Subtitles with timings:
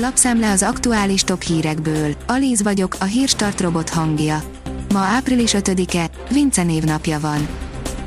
[0.00, 2.14] Lapszemle az aktuális top hírekből.
[2.26, 4.42] Alíz vagyok, a hírstart robot hangja.
[4.92, 7.48] Ma április 5-e, Vince névnapja van.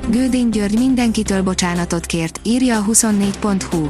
[0.07, 3.89] Gődény György mindenkitől bocsánatot kért, írja a 24.hu.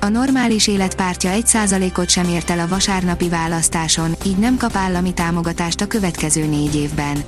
[0.00, 5.80] A normális életpártja 1%-ot sem ért el a vasárnapi választáson, így nem kap állami támogatást
[5.80, 7.22] a következő négy évben.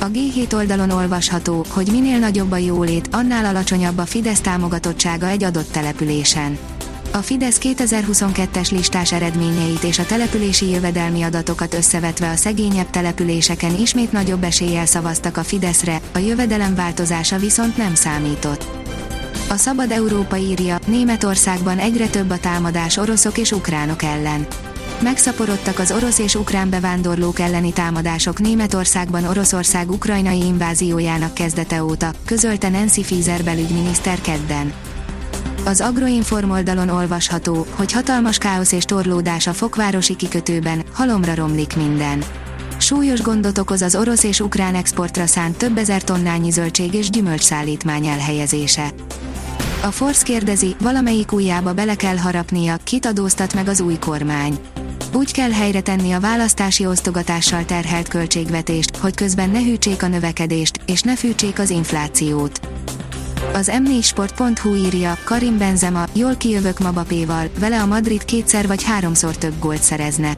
[0.00, 5.44] A G7 oldalon olvasható, hogy minél nagyobb a jólét, annál alacsonyabb a Fidesz támogatottsága egy
[5.44, 6.58] adott településen.
[7.16, 14.12] A Fidesz 2022-es listás eredményeit és a települési jövedelmi adatokat összevetve a szegényebb településeken ismét
[14.12, 18.66] nagyobb eséllyel szavaztak a Fideszre, a jövedelem változása viszont nem számított.
[19.48, 24.46] A Szabad Európa írja, Németországban egyre több a támadás oroszok és ukránok ellen.
[25.02, 32.68] Megszaporodtak az orosz és ukrán bevándorlók elleni támadások Németországban Oroszország ukrajnai inváziójának kezdete óta, közölte
[32.68, 34.72] Nancy Faeser belügyminiszter kedden.
[35.66, 42.24] Az Agroinform oldalon olvasható, hogy hatalmas káosz és torlódás a fokvárosi kikötőben, halomra romlik minden.
[42.76, 48.06] Súlyos gondot okoz az orosz és ukrán exportra szánt több ezer tonnányi zöldség és gyümölcsszállítmány
[48.06, 48.90] elhelyezése.
[49.82, 54.58] A Force kérdezi, valamelyik ujjába bele kell harapnia, kit adóztat meg az új kormány.
[55.12, 60.80] Úgy kell helyre tenni a választási osztogatással terhelt költségvetést, hogy közben ne hűtsék a növekedést,
[60.86, 62.60] és ne fűtsék az inflációt.
[63.52, 69.58] Az m4sport.hu írja, Karim Benzema, jól kijövök Mabapéval, vele a Madrid kétszer vagy háromszor több
[69.58, 70.34] gólt szerezne.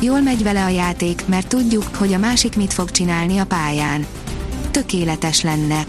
[0.00, 4.06] Jól megy vele a játék, mert tudjuk, hogy a másik mit fog csinálni a pályán.
[4.70, 5.84] Tökéletes lenne.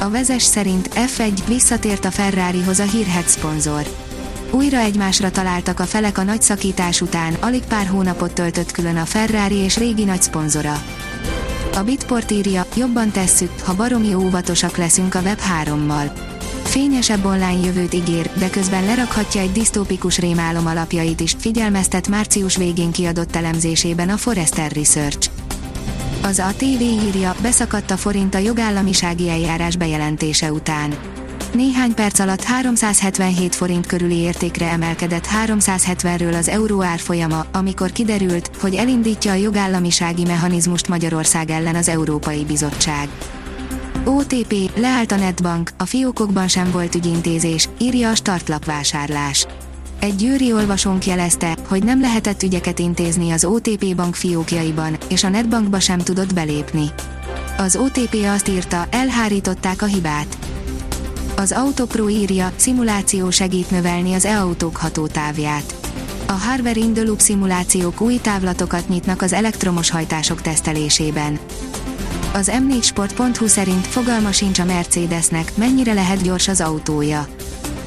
[0.00, 3.86] A vezes szerint F1 visszatért a Ferrarihoz a hírhet szponzor.
[4.50, 9.04] Újra egymásra találtak a felek a nagy szakítás után, alig pár hónapot töltött külön a
[9.04, 10.82] Ferrari és régi nagy szponzora.
[11.76, 16.10] A Bitport írja, jobban tesszük, ha baromi óvatosak leszünk a Web3-mal.
[16.62, 22.92] Fényesebb online jövőt ígér, de közben lerakhatja egy disztópikus rémálom alapjait is, figyelmeztet március végén
[22.92, 25.30] kiadott elemzésében a Forrester Research.
[26.22, 30.94] Az ATV írja, beszakadt a forint a jogállamisági eljárás bejelentése után.
[31.52, 38.74] Néhány perc alatt 377 forint körüli értékre emelkedett 370-ről az euró árfolyama, amikor kiderült, hogy
[38.74, 43.08] elindítja a jogállamisági mechanizmust Magyarország ellen az Európai Bizottság.
[44.04, 49.46] OTP, leállt a netbank, a fiókokban sem volt ügyintézés, írja a startlap vásárlás.
[50.00, 55.28] Egy győri olvasónk jelezte, hogy nem lehetett ügyeket intézni az OTP bank fiókjaiban, és a
[55.28, 56.84] netbankba sem tudott belépni.
[57.56, 60.38] Az OTP azt írta, elhárították a hibát.
[61.38, 65.74] Az Autopro írja, szimuláció segít növelni az e-autók hatótávját.
[66.26, 71.38] A Harvard in the Loop szimulációk új távlatokat nyitnak az elektromos hajtások tesztelésében.
[72.32, 77.26] Az m4sport.hu szerint fogalma sincs a Mercedesnek, mennyire lehet gyors az autója.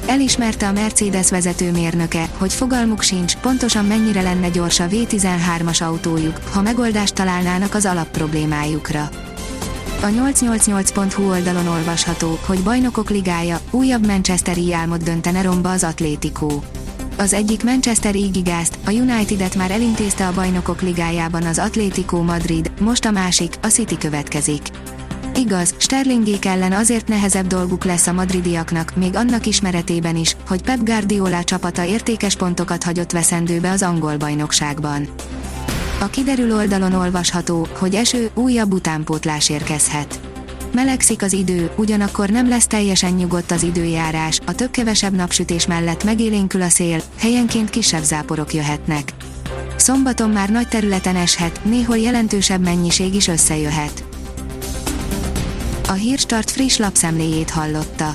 [0.06, 6.62] Elismerte a Mercedes vezetőmérnöke, hogy fogalmuk sincs, pontosan mennyire lenne gyors a V13-as autójuk, ha
[6.62, 9.10] megoldást találnának az alapproblémájukra.
[10.02, 16.60] A 888.hu oldalon olvasható, hogy bajnokok ligája, újabb Manchesteri álmot döntene romba az Atlético.
[17.16, 23.04] Az egyik Manchester ígigázt, a United-et már elintézte a bajnokok ligájában az Atlético Madrid, most
[23.04, 24.62] a másik, a City következik.
[25.34, 30.84] Igaz, Sterlingék ellen azért nehezebb dolguk lesz a madridiaknak, még annak ismeretében is, hogy Pep
[30.84, 35.08] Guardiola csapata értékes pontokat hagyott veszendőbe az angol bajnokságban.
[36.00, 40.20] A kiderül oldalon olvasható, hogy eső, újabb utánpótlás érkezhet.
[40.72, 46.62] Melegszik az idő, ugyanakkor nem lesz teljesen nyugodt az időjárás, a több-kevesebb napsütés mellett megélénkül
[46.62, 49.12] a szél, helyenként kisebb záporok jöhetnek.
[49.76, 54.04] Szombaton már nagy területen eshet, néhol jelentősebb mennyiség is összejöhet.
[55.88, 58.14] A Hírstart friss lapszemléjét hallotta.